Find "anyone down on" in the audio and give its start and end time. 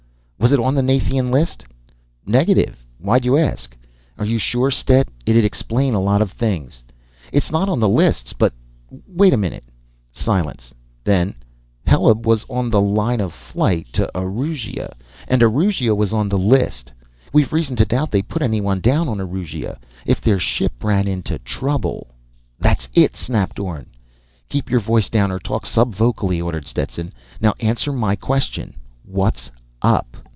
18.41-19.21